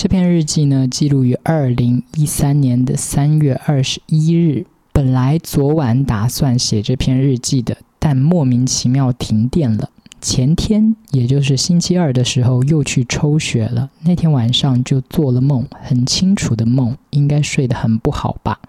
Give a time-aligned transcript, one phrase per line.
[0.00, 4.64] 这篇日记呢，记录于二零一三年的三月二十一日。
[4.92, 9.90] 本来昨晚打算写这篇日记的，但莫名其妙停电了。
[10.20, 13.90] 前天，也就是星期二的时候，又去抽血了。
[14.04, 18.60] 那天晚上就做了梦，很清楚的梦，应该睡得很不好吧？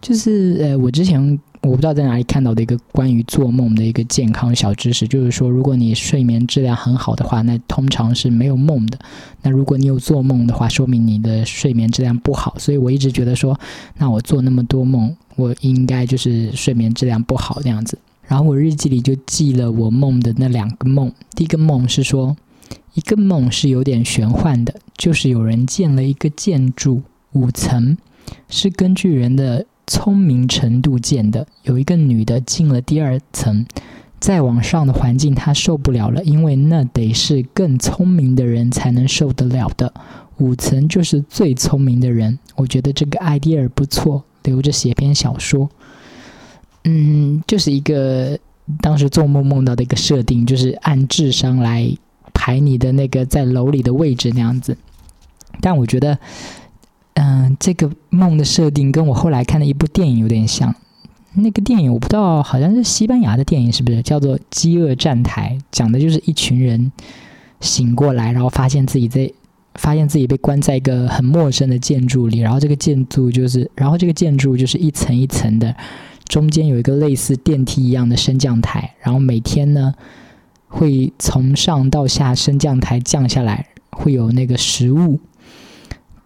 [0.00, 8.98] 就是呃，我之前我不知道在哪里看到的一个关于做梦的一个健康小知识，就是说，如果你睡眠质量很好的话，那通常是没有梦的。
[9.42, 12.56] 那如果你有做梦的话，说明你的睡眠质量不好。
[12.58, 13.58] 所以我一直觉得说，
[13.96, 17.96] 那我做那么多梦，我应该就是睡眠质量不好这样子。
[18.26, 21.12] 然后我日记里就记了我梦的那两个梦。
[21.36, 22.36] 第一个梦是说，
[22.94, 27.02] 一个梦是有点玄幻的，就是有人建了一个建筑
[27.34, 27.96] 五层，
[28.48, 31.46] 是根据人的聪明程度建的。
[31.62, 33.64] 有一个女的进了第二层，
[34.20, 39.92] 再往上的环境她受不了了，因为那得是更聪明的人才能受得了的。
[40.38, 42.38] 五层就是最聪明的人。
[42.56, 45.68] 我觉得这个 idea 不错，留着写篇小说。
[46.84, 48.38] 嗯，就是一个
[48.80, 51.88] 当时做梦梦到的一个设定，就是按智商来
[52.32, 54.76] 排你的那个在楼里的位置那样子。
[55.60, 56.18] 但我觉得，
[57.24, 60.74] 嗯，这个梦的设定跟我后来看的一部电影有点像。
[61.34, 65.56] 那个电影我不知道，好像是西班牙的电影，是不是叫做《饥饿站台》？
[65.70, 66.90] 讲的就是一群人
[67.60, 69.32] 醒过来，然后发现自己在
[69.76, 75.74] 发现自己被关在一个很陌生的建筑里，然后这个建筑就是，然后这个建筑就是一层一层的。
[76.26, 79.94] 中间有一个类似电梯一样的升降台，然后每天呢
[80.66, 85.20] 会从上到下升降台降下来，会有那个食物。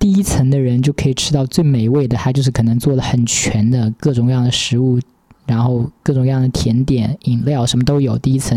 [0.07, 5.01] 第一层的人就可以吃到最美味的，他就是可能做的很全的各种各样的食物，
[5.47, 8.17] 然后各种各样的甜点、饮料什么都有。
[8.17, 8.57] 第一层，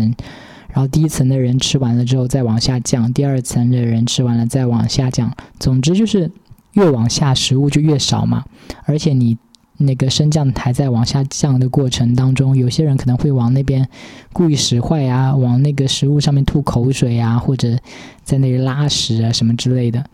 [0.68, 5.34] 然后第一层的人吃完了之后再往下降，第二层的人吃完了再往下降。
[5.58, 6.30] 总之就是
[6.74, 8.44] 越往下食物就越少嘛，
[8.84, 9.36] 而且你。
[9.82, 13.88] 那个升降台在往下降的过程当中，有些人可能会往那边
[14.32, 17.78] 故意使坏啊，往那个食物上面吐口水啊，或者
[18.22, 20.04] 在那里拉屎啊什么之类的，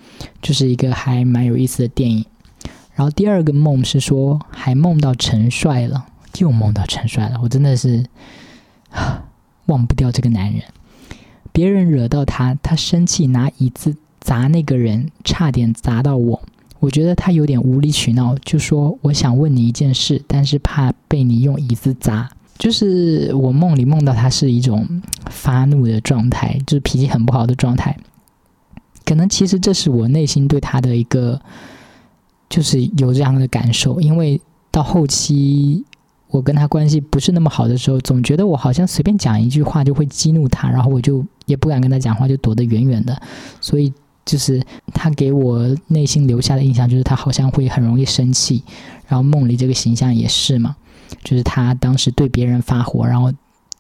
[0.41, 2.25] 就是一个还蛮有意思的电影。
[2.95, 6.07] 然后第二个梦是说，还梦到陈帅了，
[6.39, 8.07] 又梦到陈帅了，我真的是
[9.67, 10.63] 忘不掉这个男人。
[11.53, 16.43] 别人惹到他，他生气拿椅子砸那个人，差点砸到我。
[16.79, 22.29] 我觉得他有点无理取闹，就说我想问你一件事，但是怕被你用椅子砸。
[22.59, 24.87] 就是我梦里梦到他是一种
[25.31, 27.97] 发怒的状态，就是脾气很不好的状态。
[29.05, 31.41] 可能其实这是我内心对他的一个，
[32.49, 34.01] 就是有这样的感受。
[34.01, 35.85] 因为到后期
[36.29, 43.19] 我跟他关系不是那么好的时候，总觉得我好像随便讲一句话就会激怒他，然后我就也不敢跟他讲话，就躲得远远的。
[43.63, 43.93] 所以。
[44.27, 44.61] 就是
[44.93, 48.63] 他给我内心留下的印象，就是他好像会很容易生气，
[49.07, 50.77] 然后梦里这个形象也是嘛，
[51.23, 53.33] 就是他当时对别人发火，然后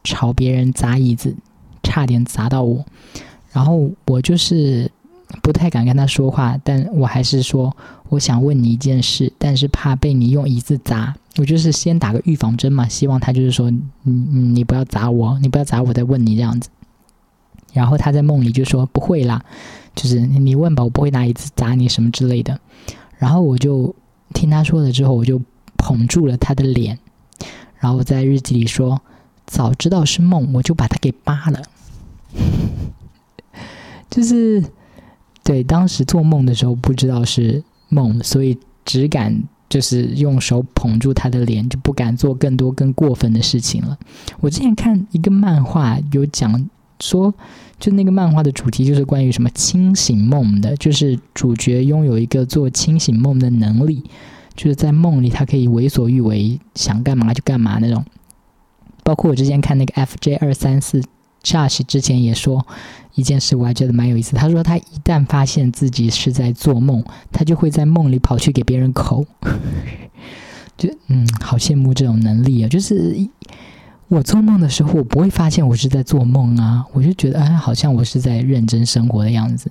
[0.05, 1.35] 朝别人砸椅子，
[1.83, 2.85] 差点砸到我，
[3.51, 4.89] 然后我就是
[5.43, 7.77] 不太敢跟他说话，但我还是说
[8.09, 13.69] 我想问你一件事，但是怕被你用椅子砸，我就是先打个预防针嘛，希望他就是说，
[14.05, 16.71] 嗯，你不要砸我，你不要砸我，再问你这样子，
[17.73, 19.45] 然后他在梦里就说不会啦。
[19.97, 22.61] 就是你问吧，我不会拿椅子砸你什么之类的。
[23.19, 23.93] 然后我就
[24.35, 25.41] 听他说了之后，我就
[25.79, 26.99] 捧住了他的脸，
[27.79, 29.01] 然后在日记里说
[29.47, 31.63] ：“早知道是梦，我就把它给扒了。
[34.11, 34.63] ”就是
[35.43, 43.99] 对，当时做梦的时候不知道是梦，所以只敢就是用手捧住他的脸，就不敢做更多更过分的事情了。
[44.41, 46.69] 我之前看一个漫画有讲
[47.01, 47.35] 说。
[47.79, 54.03] 就那个漫画的主题就是关于什么清醒梦的，就是主角拥有一个做清醒梦的能力，
[54.55, 58.03] 就是在梦里他可以为所欲为，想干嘛就干嘛那种。
[59.05, 61.03] 包括我之前看那个 FJ 二三四
[61.43, 62.67] Josh 之前也说
[63.15, 64.35] 一件事，我还觉得蛮有意思。
[64.35, 69.27] 他说他一旦发现自己是在做梦，他就会在梦里跑去给别人口，
[70.79, 73.15] 就嗯，好羡慕这种能力啊，就是。
[74.09, 79.71] 我做梦的时候，我不会发现我是在做梦啊，我就觉得哎，好像我是在认真生活的样子。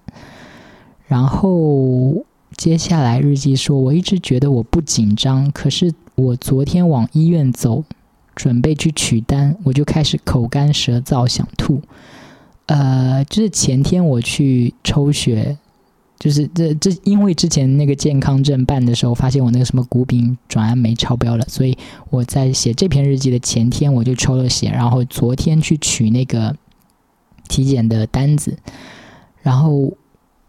[1.08, 2.26] 然后
[2.58, 7.84] 接下来日记说，我一直觉得我不紧张，可是我昨天往医院走，
[8.36, 11.82] 准备去取单，我就开始口干舌燥，想吐。
[12.66, 15.58] 呃，就是前天我去抽血。
[16.18, 21.78] 就是这这，因为之前那个健康证办的时候，发现我那个什么谷丙转氨酶超标了，所以
[22.10, 26.56] 我在写这篇日记的前天我就抽了血，然后昨天去取那个
[27.50, 28.58] 体检的单子，
[29.42, 29.94] 然后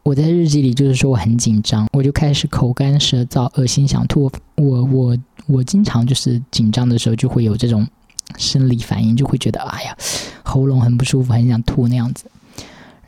[0.04, 4.30] 我在日记里就是说我很紧张，我就开始口干舌燥、恶心想吐。
[4.54, 7.86] 我我我经常就是紧张的时候就会有这种
[8.38, 9.96] 生理反应，就会觉得哎呀
[10.44, 12.24] 喉咙很不舒服，很想吐那样子。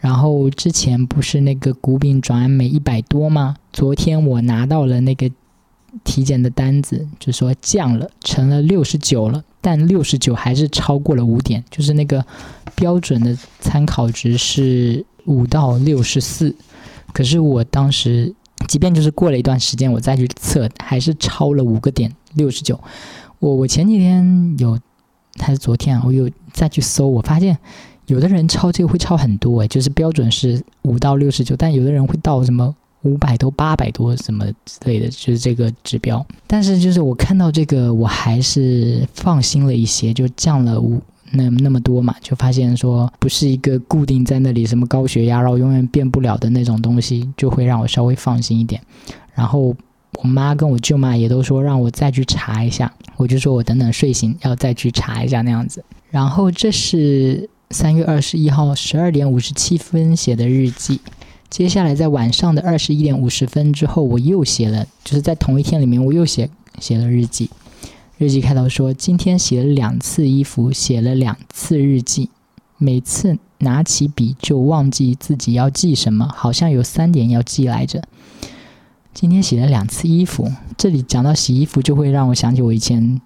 [0.00, 3.56] 然后之前不是那个谷丙转氨酶一百多吗？
[3.73, 5.29] 昨天我拿到了那个
[6.05, 12.25] 体检的单子，就说降了，成了六十九了，但六十九还是超过了五点，就是那个
[12.77, 16.55] 标准的参考值是五到六十四。
[17.12, 18.33] 可是我当时，
[18.69, 22.79] 即便就是过了一段时间，我再去测，还是超了五个点，六十九。
[23.41, 24.79] 我我前几天有，
[25.41, 27.59] 还是昨天，我有再去搜，我发现。
[28.08, 36.25] 有的人超这个会超很多诶，就是标准是五到六十九，但有的人会到什么五百多、八百多什么之类的，就是这个指标。
[36.46, 41.00] 但是就是我看到这个，我还是放心了一些，就降了五
[41.31, 48.81] 那那么多嘛，就发现说不是一个固定在那里什么高血压然后永远变不了的那种东西，就会让我稍微放心一点。
[49.34, 49.76] 然后
[50.14, 55.84] 我妈跟我舅妈也都说让我再去查一下，我就说我等等睡醒要再去查一下那样子。
[56.11, 57.49] 然后这是。
[57.70, 61.00] 三月二十一号十二点五十七分写的日记，
[61.50, 66.49] 接下来在晚上的二十一点五十分之后，我又写了，就是在同一天里面，我又写
[66.81, 67.50] 写了日记。
[68.17, 72.31] 日记开头说：今天洗了两次衣服，写了两次日记，
[72.79, 78.03] 每次拿起笔就忘记自己要记什么，好像有三点要记来着。
[79.12, 83.21] 今天洗了两次衣服，这里讲到洗衣服，就会让我想起我以前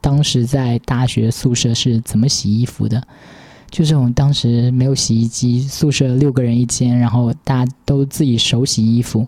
[0.00, 3.06] 当时在大学宿舍是怎么洗衣服的。
[3.72, 9.26] 就是我们当时没有洗衣机，宿舍六个人一间，然后大家都自己手洗衣服，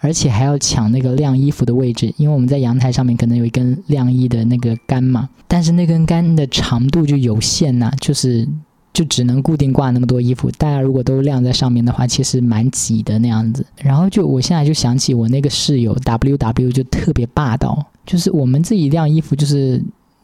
[0.00, 8.48] 而且还要抢那个晾衣服的位置，因为我们在阳台上面可能有一根晾衣的那个杆嘛，但是那根杆的长度就有限呐，就是
[8.92, 13.64] 就只能固定挂那么多衣服，大家如果都晾在上面的话，其实蛮挤的那样子。
[13.80, 19.80] 然后就我现在就想起我那个室友 W W 就特别霸道，就是我们自己晾衣服，就是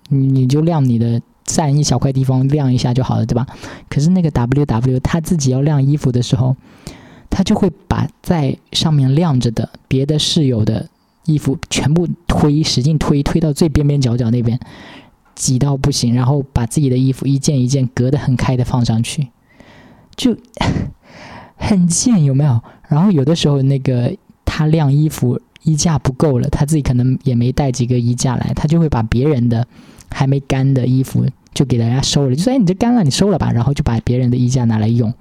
[0.08, 1.22] 你就晾你的。
[1.44, 3.46] 占一小块地方晾一下就好了，对吧？
[3.88, 6.56] 可是那个 W W 他自己要晾衣服的时候，
[7.28, 10.88] 他就会把在上面晾着的别的室友的
[11.26, 14.58] 衣服全部推，使劲推，推到最边边角角那边，
[15.34, 19.28] 挤到不行，然后把自己的衣服一件一件隔得很开的放上去，
[20.16, 20.36] 就
[21.56, 22.60] 很贱，有没有？
[22.88, 29.66] 然后有的时候那个他晾衣服衣架不够了，他自己可能也没带几个衣架来，他就会把别人的。
[30.10, 35.12] 还没干的衣服就给大家收了，就说：“哎，你这干了，你收了吧。”然后就把别人的衣架拿来用。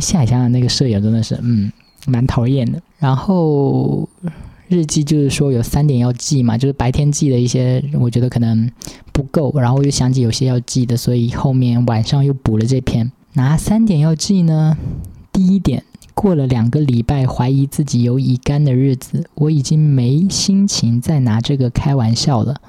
[0.00, 1.72] 现在想想，那个舍友真的是，嗯，
[2.06, 2.80] 蛮讨厌的。
[2.98, 4.08] 然后
[4.68, 8.70] 日记就是说有三点要记嘛，就是白天记的一些，我觉得可能
[9.12, 13.10] 不够，然后又想起有些要记的，所以后面晚上又补了这篇。
[13.32, 14.76] 哪三点要记呢？
[15.32, 15.82] 第一点，
[16.14, 22.60] 过了两个礼拜怀疑自己有乙肝的日子，我已经没心情再拿这个开玩笑了。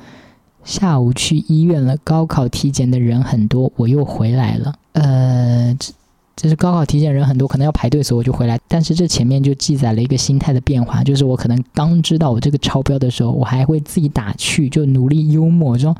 [0.64, 4.74] 下午去医院了，高考体检的人很多，我又回来了。
[4.94, 5.94] 呃，这
[6.36, 8.60] 这是高考体检人很多，可能要排队，所以我就回来。
[8.68, 15.96] 但是这前面就记载了一个心态的变化，就是我可能刚知道我这个超标的时候，我还会自己打趣，就努力幽默说：“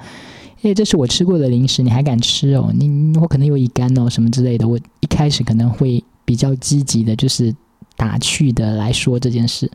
[0.64, 2.72] 哎，这是我吃过的零食，你还敢吃哦？
[2.74, 7.54] 你我可能有乙肝哦，什么之类的。”我一开始可能会比较积极的，就是
[7.96, 9.70] 打趣的来说这件事。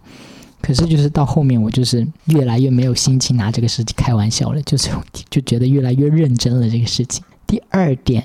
[0.63, 4.91] 可是，就是到后面，我就是越来越没有心情拿这个事情开玩笑了，就是
[5.31, 7.23] 就觉得越来越认真了这个事情。
[7.47, 8.25] 第二点，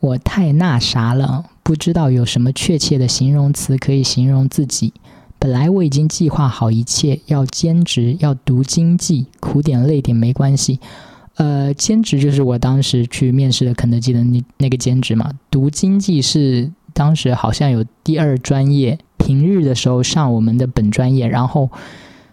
[0.00, 4.94] 我太那啥了，不知道有什么确切的形容词可以形容自己。
[5.38, 10.80] 本来我已经计划好一切，要兼职，要读经济，苦点累点没关系。
[11.34, 15.30] 呃，兼职就是我当时去面试的肯德基的那那个兼职嘛。
[15.50, 18.98] 读经济是当时好像有第二专业。
[19.26, 21.68] 平日的时候上我们的本专业，然后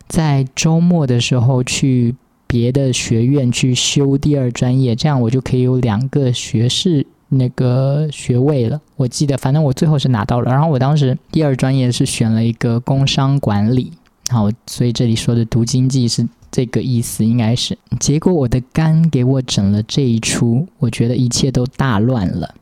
[0.08, 2.14] 在周末的时候去
[2.46, 8.80] 别的学院去修第二专业，这样我就可以有两个学士那个学位了。
[8.96, 10.52] 我记得，反正我最后是拿到了。
[10.52, 13.92] 然后我当时第二专业是选了一个工商管理，
[14.30, 17.76] 然后所以这里说的读经济是这个意思，应该是。
[18.00, 22.54] 结果我的肝给我整了这一出，我觉得一切都大乱了。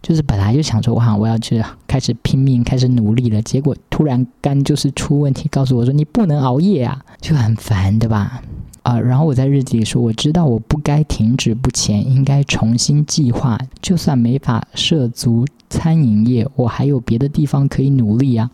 [0.00, 3.42] 就是本来就想说，哇，我要去开始拼命，开始努力了。
[3.42, 8.42] 结果突然肝就是出问题，告诉我说你不能熬夜啊，就很烦，对吧？
[8.84, 13.58] 啊，然后我在日记里说，我知道我不该停止不前，应该重新计划。
[13.82, 18.50] 就算没法涉足餐饮业，我还有别的地方可以努力啊。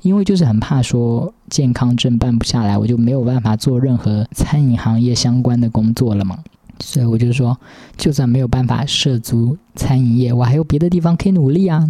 [0.00, 6.38] 因为就是很怕说健康证办不下来，我就没有办法做任何餐饮行业相关的工作了嘛。
[6.80, 7.58] 所以我就说，
[7.96, 11.88] 就算没有办法涉足餐饮业，我还有别的地方可以努力啊。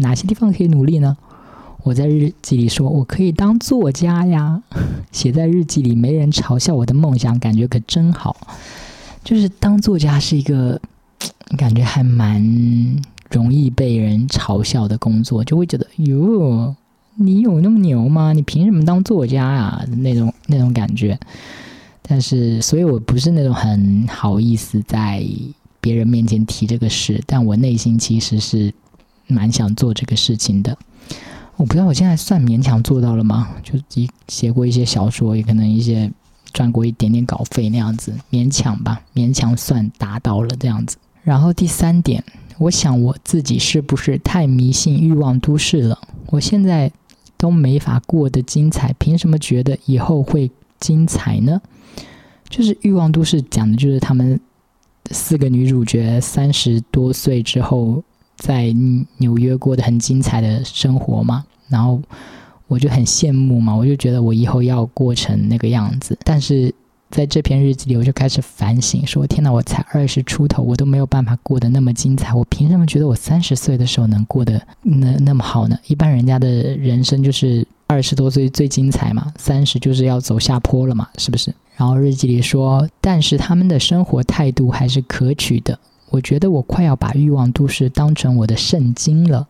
[0.00, 1.16] 哪些地方可以努力呢？
[1.82, 4.60] 我在日记里说，我可以当作家呀，
[5.12, 8.36] 写在日记里，没人嘲笑我的梦想，感觉可真好。
[9.22, 10.80] 就是当作家是一个
[11.56, 12.42] 感觉还蛮
[13.30, 16.74] 容易被人嘲笑的工作，就会觉得哟，
[17.14, 18.32] 你有那么牛吗？
[18.32, 19.84] 你凭什么当作家啊？
[19.98, 21.18] 那种那种感觉。
[22.08, 25.24] 但是，所以我不是那种很好意思在
[25.80, 28.72] 别人面前提这个事，但我内心其实是
[29.26, 30.76] 蛮想做这个事情的。
[31.56, 33.48] 我不知道我现在算勉强做到了吗？
[33.62, 36.10] 就一写过一些小说，也可能一些
[36.52, 40.96] 赚过一点点稿费那样子，勉强吧，勉强算达到了这样子。
[41.22, 42.22] 然后第三点，
[42.58, 45.98] 我想我自己是不是太迷信欲望都市了？
[46.26, 46.92] 我现在
[47.36, 51.60] 都没法过得精彩，凭什么觉得以后会精彩呢？
[52.48, 54.38] 就是《欲望都市》讲的就是他们
[55.10, 58.02] 四个女主角三十多岁之后
[58.36, 58.74] 在
[59.18, 62.00] 纽约过得很精彩的生活嘛，然后
[62.66, 66.18] 我就很羡慕嘛，我就觉得我以后要过成那个样子。
[66.24, 66.72] 但是
[67.10, 75.78] 在这篇日记里，我就开始反省，说：天哪，我才二十出头，我都没有办法过得那么精彩，我凭什么觉得我三十岁的时候能过得那那么好呢？
[75.86, 81.54] 一般人家的人生就是二十多岁最精彩嘛，三十就是要走下坡了嘛，是不是？
[81.76, 85.78] 然后日记里说，但是他们的生活态度还是可取的。
[86.10, 89.46] 我觉得我快要把欲望都市当成我的圣经了。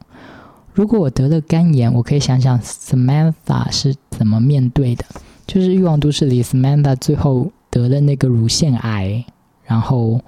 [0.72, 5.04] 如果我得了肝炎，我可以想想 Samantha 是怎么面对的。
[5.46, 9.24] 就是欲望都市里，Samantha 最后得了那个乳腺癌，
[9.64, 10.20] 然后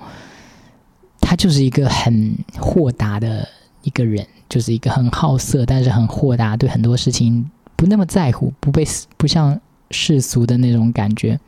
[1.20, 3.46] 他就是一个很豁达的
[3.82, 9.60] 一个人，就是一个很好色，但是很豁达，对很多事情不那么在乎，不被不像
[9.90, 11.38] 世俗的那种感觉。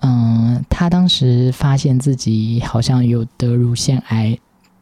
[0.00, 4.36] 嗯，他当时发现自己好像有得乳腺癌，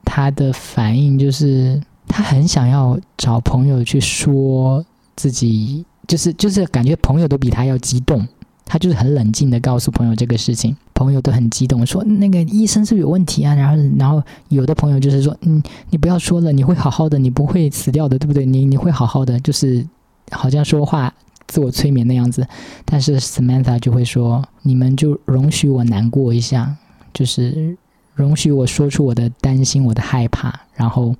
[0.05, 8.27] 他的反应就是他很想要找朋友去说自己，就是就是感觉朋友都比他要激动，
[8.65, 13.55] 他就是很冷静的告诉朋友这个事情，朋友都很激动，说那个医生是不是有问题啊？
[13.55, 18.45] 然后然后有的朋友就是说，嗯，你不要说了，你会好好的，你不会死掉的，对不对？
[18.45, 19.87] 你你会好好的，就是
[20.33, 21.15] 好像说话。
[21.47, 22.47] 自我催眠的样子，
[22.85, 26.77] 但是 Samantha 就会说：“你们就容许我难过一下，
[27.13, 27.77] 就是
[28.15, 31.13] 容许我说出我的担心、我的害怕。”然后，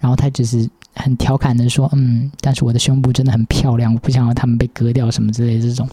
[0.00, 0.68] 然后他只是
[1.00, 5.88] 很调侃的说：“嗯，但是我的胸部真的很漂亮，我不想让他们被割掉什么之类的。”这种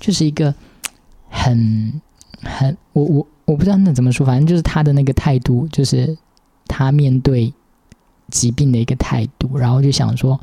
[0.00, 0.54] 就是一个
[1.28, 2.00] 很
[2.42, 6.16] 很我我我不知道那怎么说，反正就是他的那个态度，就是
[6.66, 7.52] 他面对
[8.30, 9.56] 疾病的一个态度。
[9.58, 10.40] 然后就想说。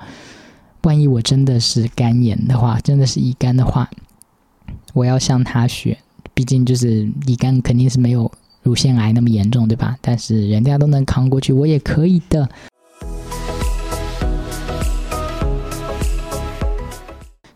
[0.86, 3.90] 万一我真的是肝炎的话，真的是乙肝的话，
[4.94, 5.98] 我要向他学。
[6.36, 8.32] 毕竟就是乙肝肯定是没有
[8.62, 9.98] 乳腺癌那么严重，对吧？
[10.00, 12.48] 但是人家都能扛过去，我也可以的。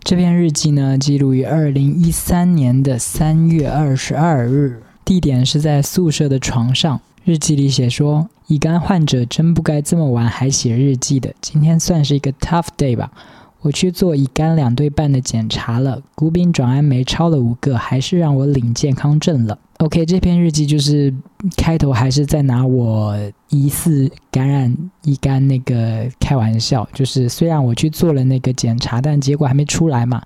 [0.10, 7.00] 这篇日记呢，记录于二零一三年的三月二十二日，地点是在宿舍的床上。
[7.24, 8.28] 日记里写说。
[8.48, 11.32] 乙肝患者真不该这么晚还写日记的。
[11.40, 13.12] 今天算是一个 tough day 吧。
[13.62, 19.60] 我去做乙肝两对半的检查了，谷丙转氨酶超了五个，还是让我领健康证了。
[19.80, 21.14] OK，这篇日记就是
[21.58, 23.18] 开头还是在拿我
[23.50, 26.88] 疑似感染乙肝那个开玩笑。
[26.94, 30.22] 就是虽然我去做了那个检查，但结果还没出来嘛。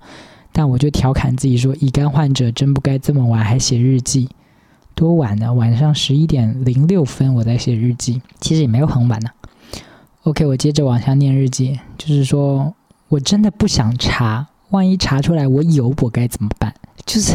[0.52, 4.28] 但我就调侃自己说，乙肝患者真不该这么晚还写日记。
[4.94, 5.52] 多晚呢？
[5.52, 9.28] 晚上十一点零六分，我在写日记，其实也没有很晚呢。
[10.22, 12.72] OK，我接着往下念日记，就是说
[13.14, 16.74] 我真的不想查，万一查出来我有，我该怎么办？
[17.06, 17.32] 就是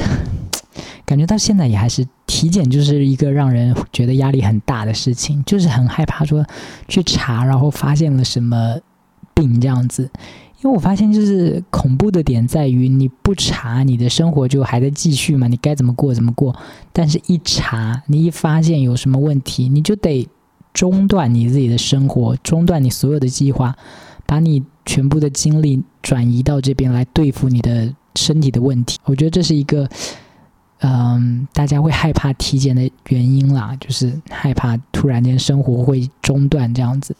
[1.05, 6.45] 感觉到现在也还是体检，就是一个让人觉得压力很大的事情，就是很害怕说
[6.89, 8.77] 去查，然后发现了什么
[9.33, 10.03] 病这样子。
[10.61, 16.53] 因为我发现，就是恐怖的点在于，你不查，你的生活就还在继续嘛，你该怎么过怎么过。
[16.91, 20.27] 但是，一查，你一发现有什么问题，你就得
[20.73, 23.73] 中断你自己的生活，中断你所有的计划，
[24.29, 28.99] 把你全部的精力转移到这边来对付你的身体的问题。
[29.05, 29.89] 我觉得这是一个，
[30.81, 37.15] 嗯，大家会害怕体检的原因啦，就是害怕突然间生活会中断这样子。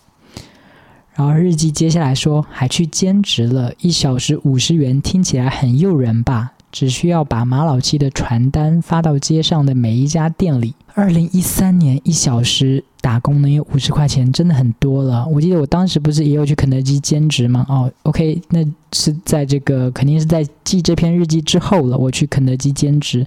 [1.15, 6.51] 然后日记接下来说，还去兼职了一小时五十元，听起来很诱人吧？
[6.71, 10.73] 只需要把马老七的传单发到街上的每一家店里。
[10.93, 15.25] 二零一三年一小时打工能有五十块钱，真的很多了。
[15.27, 17.65] 我记得我当时不是也有去肯德基兼职吗？
[17.69, 18.59] 哦，OK，那
[18.91, 21.97] 是在这个肯定是在记这篇日记之后了。
[21.97, 23.25] 我去肯德基兼职，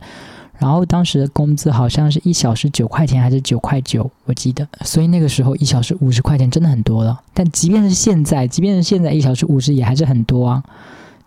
[0.58, 4.68] 然后当时的工资好像是一小时九块钱还是九块九，我记得。
[4.82, 7.18] 所以那个时候一小时五十块钱真的很多了。
[7.32, 10.62] 但即便是现在，即便是现在一小时五十也还是很多啊。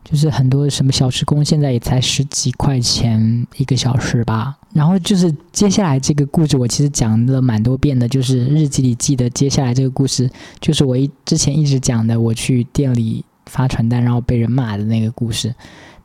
[0.05, 4.55] 就是很多什么小时工现在也才十几块钱一个小时吧。
[4.71, 15.55] 然后就是接下来这个故事，我其实讲了蛮多遍的，就是日记里记得接下来这个故事，就是我一之前一直讲的，我去店里发传单然后被人骂的那个故事。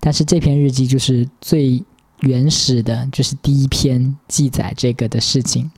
[0.00, 1.82] 但是这篇日记就是最
[2.20, 5.70] 原始的，就是第一篇记载这个的事情。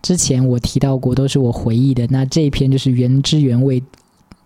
[0.00, 2.06] 之前我提到过，都是我回忆的。
[2.08, 3.82] 那这一篇就是原汁原味，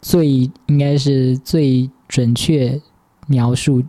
[0.02, 2.80] 最应该是最准确。
[3.26, 3.82] 描述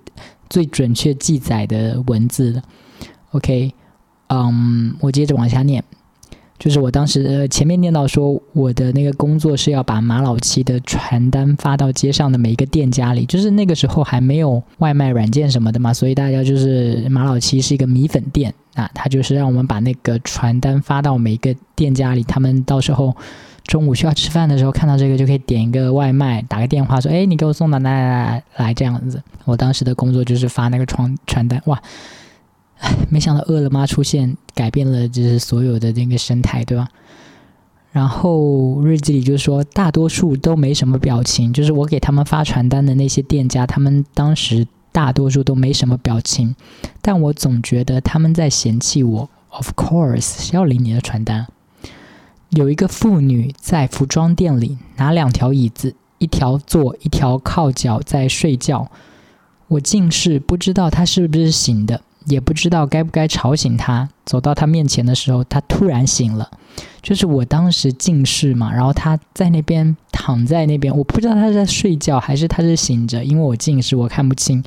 [0.50, 2.63] 最准确记载的文字的
[3.32, 3.74] ，OK，
[4.27, 5.84] 嗯，我接着往下念，
[6.60, 23.15] 就是我当时前面念到说，我的那个工作是要把马老七的传单发到街上的每一个店家里，就是那个时候还没有外卖软件什么的嘛，所以大家就是马老七是一个米粉店啊，他就是让我们把那个传单发到每一个店家里，他们到时候。
[23.67, 31.81] 中午需要吃饭的时候，看到这个就可以点一个外卖，打个电话说：“哎，你给我送到来来来来这样子。”我当时的工作就是发那个传传单，哇，
[33.10, 36.88] 没想到饿了么出现，改变了就是所有的那个生态，对吧？
[37.91, 46.55] 然后日记里就说，大多数都没什么表情，就是我给他们发传单的那些店家，他们当时大多数都没什么表情，
[47.01, 49.29] 但我总觉得他们在嫌弃我。
[49.50, 51.48] Of course，谁要领你的传单？
[52.50, 58.90] 有一个妇女在服装店里拿两条椅子，一条坐，一条靠脚在睡觉。
[59.68, 64.08] 我近视，不知道她是不是醒的，也不知道该不该吵醒她。
[64.25, 66.50] 走到她面前的时候，她突然醒了。
[67.02, 74.64] 就是我当时近视嘛，然后她在那边躺在那边，我不知道她在睡觉还是她是醒着，因为我近视，我看不清。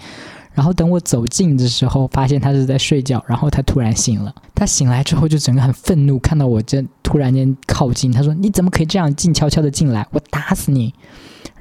[0.58, 3.24] 然后等我走近的时候，发现他是在睡觉。
[3.28, 10.04] 然后他突然醒了，他醒来之后就整个很愤怒，看到我这突然间靠近，他说：“你怎么可以这样静悄悄的进来？
[10.10, 10.92] 我打死你！”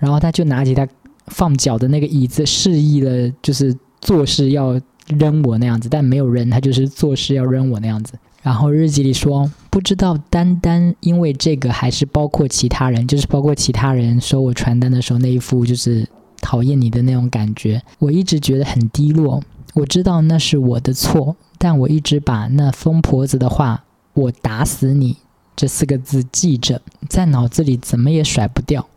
[0.01, 0.87] 然后他就拿起他
[1.27, 8.15] 放脚的那个椅子，示意了就是做事要扔我那样子，但没有扔，他就是做事要扔我那样子。
[8.41, 16.07] 然后日记里说，不知道单单因为这个，还是包括其他人，就是包括其他人收我传单的时候那一副就是。
[16.47, 19.43] 讨厌你的那种感觉，我一直觉得很低落。
[19.73, 23.83] 我知道那是我的错，但我一直把那疯婆子的话
[24.15, 25.17] “我打死你”
[25.57, 28.87] 这四个字记着，在脑子里怎么也甩不掉。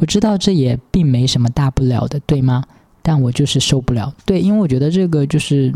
[0.00, 2.64] 我知道这也并没什么大不了的，对吗？
[3.02, 4.12] 但我就是受不了。
[4.24, 5.72] 对，因为我觉得这个就是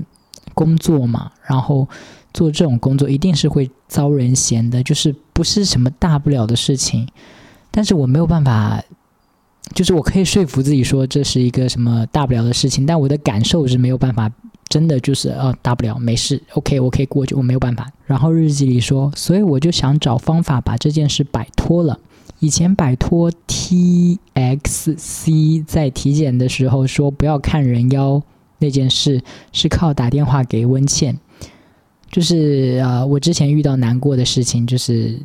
[0.53, 1.88] 工作嘛，然后
[2.35, 7.07] 做这种工作一定是会遭人嫌的，就是不是什么大不了的事情，
[7.71, 8.83] 但是我没有办法。
[9.75, 14.29] 就是我可以说服自己说这是一个什么大不了的事情，但我的感受是没有办法，
[14.69, 17.89] 真的就是呃大不了没事，OK 我可以过去，我没有办法。
[18.05, 22.01] 然后日记里说，所以我就想找方法把这件事摆脱了。
[22.41, 28.21] 以前摆脱 TXC 在体检的时候说不要看人妖
[28.59, 31.19] 那件事，是靠打电话给温倩。
[32.11, 35.21] 就是呃我之前遇到难过的事情就是。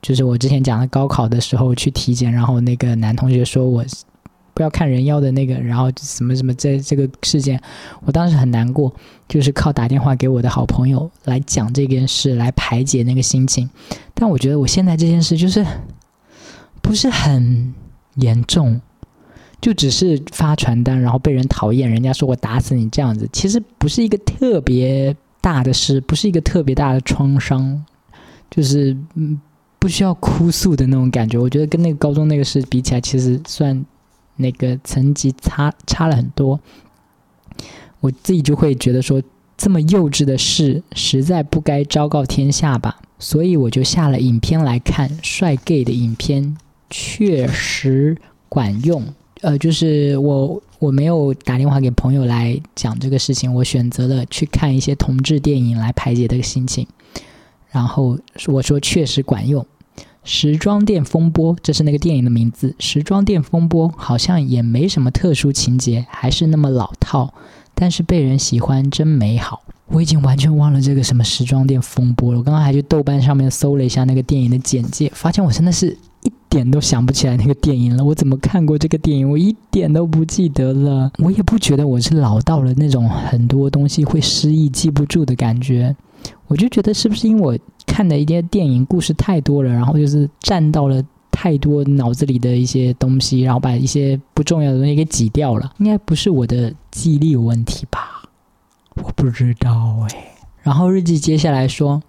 [0.00, 3.84] 就是我之前讲的高考的时候去体检，然后那个男同学说我
[4.54, 7.60] 不要看人妖的那个，然后什么什么这这个事件，
[8.04, 8.92] 我当时很难过，
[9.28, 13.68] 就是靠打电话给我的好朋友来讲这件事来排解那个心情。
[14.14, 15.64] 但我觉得我现在这件事就是
[16.80, 17.72] 不是很
[18.16, 18.80] 严重，
[19.60, 27.84] 就只是发传单然后被人讨厌，人家说我打死你这样子，其实不是一个特别大的事，不是一个特别大的创伤，
[28.50, 29.40] 就是嗯。
[29.78, 33.84] 不需要哭诉的那种感觉，我觉得跟那个高中那个事比起来，其实算
[34.36, 36.60] 那个层级差差了很多。
[38.00, 39.22] 我自己就会觉得说，
[39.56, 46.56] 这么幼稚的事实在不该昭告天下吧，所以我就下了影片来看，帅 gay 的影片
[46.90, 48.16] 确实
[48.48, 49.04] 管用。
[49.40, 56.86] 呃，就是我我没有打电话给朋友来讲这个事情，我选择了去看一些同志电影来排解这个心情。
[57.70, 59.62] 然后我说确实管用，
[60.24, 67.32] 《时装店风波》这是那个电影的名字，《时装店风波》好像也没什么特殊情节，还是那么老套，
[67.74, 69.62] 但是被人喜欢真美好。
[69.90, 72.38] 我已经完全忘了这个什么《时装店风波》了。
[72.38, 78.04] 我刚刚还去豆瓣上面搜了一下那个电影的简介，发现我真的是一点都想不起来那个电影了。
[78.04, 79.30] 我怎么看过这个电影？
[79.30, 81.10] 我一点都不记得了。
[81.18, 85.96] 我也不觉得我是老到了那种很多东西会失忆、记不住的感觉。
[86.46, 95.72] 我就觉得是不是因为我看的一些电影故事太多了，然后就是占到了太多脑子里的一些东西，然后把一些不重要的东西给挤掉了。
[95.78, 98.22] 应该不是我的记忆力有问题吧？
[98.96, 100.34] 我不知道哎。
[100.62, 102.02] 然后日记接下来说。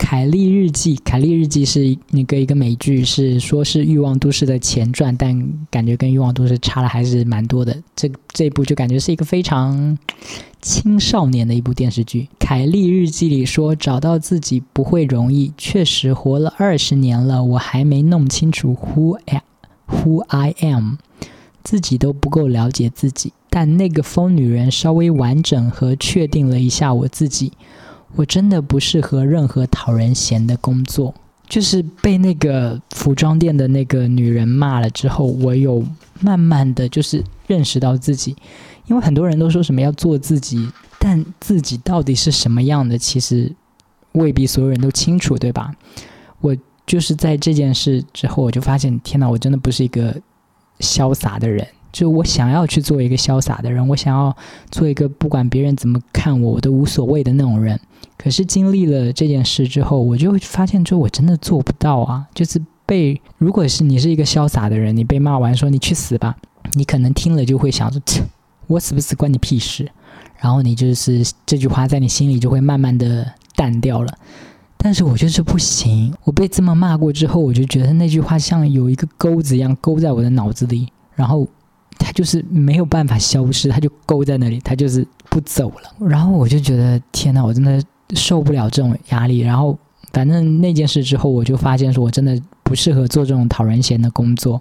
[0.00, 7.76] 凯莉日记，凯莉日记是那个一个美剧，是说是欲望都市的前传，但感觉跟欲望都市差了还是蛮多的。
[7.94, 9.98] 这这部就感觉是一个非常
[10.62, 12.28] 青少年的一部电视剧。
[12.38, 19.18] 凯莉日记里说，找到自己不会容易，确实活了二十年了，我还没弄清楚 who
[19.86, 20.94] who I am，
[21.62, 23.34] 自己都不够了解自己。
[23.50, 27.52] 但那个疯女人稍微完整和确定了一下我自己。
[28.16, 31.14] 我真的不适合任何讨人嫌的工作。
[31.48, 35.84] 就是被那个服装店的那个女人骂了之后，我有
[36.20, 38.36] 慢慢的就是认识到自己。
[38.86, 40.68] 因为很多人都说什么要做自己，
[41.00, 43.52] 但自己到底是什么样的，其实
[44.12, 45.72] 未必所有人都清楚，对吧？
[46.40, 50.16] 我就是在这件事之后，我就发现，天哪，我真的不是一个
[50.78, 51.66] 潇洒的人。
[51.92, 54.36] 就我想要去做一个潇洒的人，我想要
[54.70, 57.78] 做一个不管别人怎么看我，我都无所谓的那种人。
[58.16, 62.26] 可是经历了这件事之后，我就会发现，就我真的做不到啊！
[62.34, 66.36] 就是被，如果是你是一个潇洒的人，你被骂完说你去死吧，
[66.74, 68.00] 你可能听了就会想说，
[68.66, 69.88] 我死不死关你屁事。
[70.38, 73.26] 然后你就是这句话在你心里就会慢慢的
[73.56, 74.14] 淡掉了。
[74.76, 81.48] 但是我就是不行，我被这么骂过之后，我就觉得那句话像有一个钩子一样勾在我的脑子里，然后。
[82.00, 86.08] 他就是没有办法消失，他就勾在那里，他就是不走了。
[86.08, 87.80] 然后我就觉得天哪，我真的
[88.14, 89.40] 受不了这种压力。
[89.40, 89.78] 然后
[90.12, 94.60] 反正那件事之后，我就发现说我真的不适合做这种讨人嫌的工作。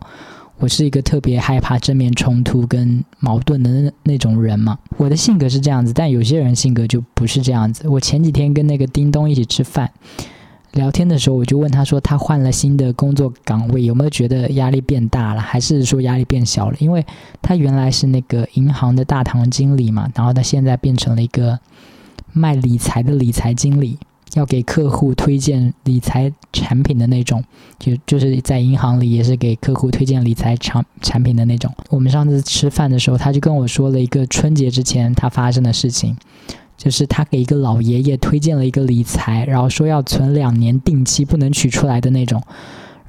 [0.57, 4.77] 我是一个特别害怕正面冲突跟矛盾的那那种人嘛。
[4.97, 7.87] 我的性格是这样子，但有些人性格就不是这样子。
[7.87, 9.89] 我前几天跟那个叮咚一起吃饭。
[10.73, 16.77] 聊天的时候，我就问他说：“他换了新的工作岗位，有没有觉得压力变大了，还是说压力变小了？
[16.79, 17.03] 因为
[17.41, 21.59] 他原来是那个银行的大堂经理嘛，然后他现在变成了一个
[22.31, 23.97] 卖理财的理财经理，
[24.35, 27.43] 要给客户推荐理财产品的那种，
[27.79, 31.73] 就就是在银行里也是给客户推荐理财产产品的那种。
[31.89, 36.15] 我们上次吃饭的时候，他就跟我说了一个春节之前他发生的事情。”
[36.79, 42.41] 就是他给一个老爷爷推荐了一个理财，然后说要存两年定期，不能取出来的那种。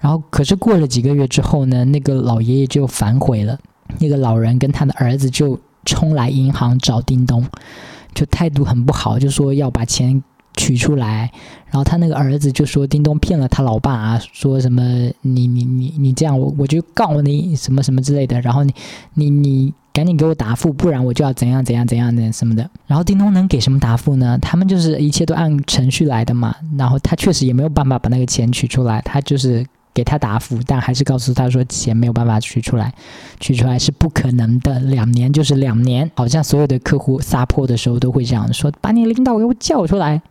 [0.00, 3.56] 然后可是过了几个月之后呢，那个老爷爷就反悔了。
[4.00, 7.46] 那个老人跟他的儿子就冲来银行找叮咚，
[8.12, 10.20] 就态度很不好，就说要把钱
[10.56, 11.30] 取出来。
[11.66, 14.82] 然后他那个儿子就说叮咚骗了他老爸啊，说什么
[15.20, 18.40] 你你你你这样我我就告你什么什么之类的。
[18.40, 18.74] 然后你
[19.14, 19.74] 你你。
[19.92, 22.68] 赶紧给我答复，不然我就要怎样怎样怎样的什么的。
[22.86, 24.38] 然后叮咚能给什么答复呢？
[24.40, 26.54] 他们就是一切都按程序来的嘛。
[26.78, 32.94] 然后他确实也没有办法把那个钱取出来，他就是给他答复，但还是告诉他说钱没有办法取出来，
[33.40, 34.78] 取出来是不可能的。
[34.78, 40.22] 两年就是两年，好像所有的客户撒泼的时候都会这样说：“把你领导给我叫出来。”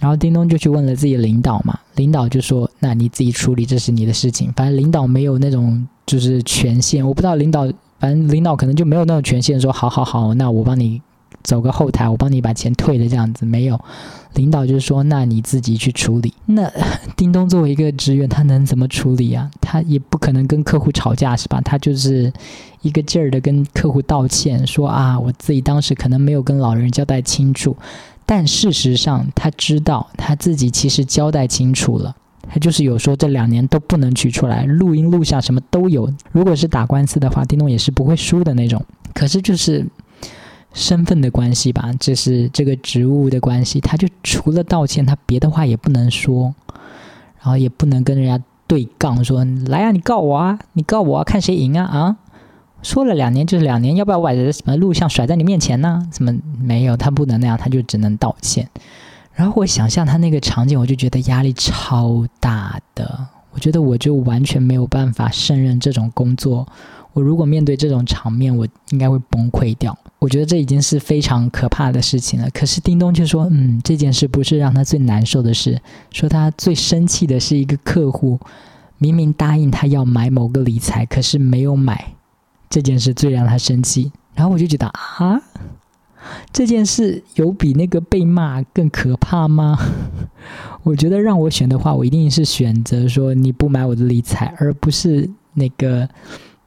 [0.00, 7.68] 然后叮咚就去问了自己领导嘛，领导就说：“那你自己处理，这是你的事情。”反正领导没有那种就是权限，我不知道领导。
[7.98, 11.00] 反正领导可能就没有那种权限说，好好好，那我帮你
[11.42, 13.80] 走个后台，我帮你把钱退了这样子，没有。
[14.34, 16.34] 领导就是说，那你自己去处理。
[16.44, 16.70] 那
[17.16, 19.50] 叮咚作为一个职员，他能怎么处理啊？
[19.62, 21.58] 他也不可能跟客户吵架是吧？
[21.62, 22.30] 他就是
[22.82, 27.74] 一个劲儿的跟客户道歉，说啊，我自己当时可能没有跟老人交代清楚，
[28.26, 32.14] 但事实上他知道他自己其实交代清楚了。
[32.48, 36.12] 他就是有说这两年都不能取出来，录音录像什么都有。
[36.32, 38.84] 如果是打官司的话，叮咚也是不会输的那种。
[39.12, 39.86] 可是就是
[40.72, 46.54] 身份的关系吧，这是这个职务的关系，他就除了道歉，他别的话也不能说，
[47.38, 52.16] 然后也不能跟人家对杠，说来啊，你告我啊，你告我啊，看谁赢啊啊！
[52.82, 56.06] 说了两年就是两年，要不要把什么录像甩在你面前呢？
[56.12, 58.68] 什么没有，他不能那样，他就只能道歉。
[59.36, 63.26] 然后我想象他那个场景，我就觉得压力超大的。
[63.52, 66.66] 我觉得我就完全没有办法胜任这种工作。
[67.12, 69.96] 我如果面对这种场面，我应该会崩溃掉。
[70.18, 72.48] 我觉得这已经是非常可怕的事情了。
[72.50, 75.80] 可是叮咚却说：“嗯，这件事不是让他最难受的事。
[76.10, 78.38] 说他最生气的是一个客户，
[78.98, 82.14] 明明答应他要买某个理财，可是没有买，
[82.68, 85.40] 这件事最让他生气。”然后我就觉得啊。
[86.52, 89.78] 这件事有比那个被骂更可怕吗？
[90.82, 96.08] 我觉得让我选的话，我一定是选择说你不买我的理财，而不是那个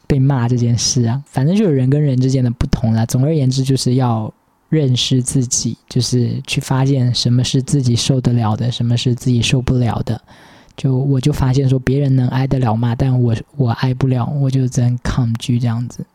[0.06, 1.24] 被骂这件事啊。
[1.26, 3.06] 反正就是人跟人之间的不同了。
[3.06, 4.34] 总而言之，就是要
[4.68, 10.22] 认识自己，就是去发现什么是自己受得了的，什么是自己受不了的。
[10.76, 16.06] 就我就发现说，别人能挨得了骂，但我我挨不了，我就只能抗拒这样子。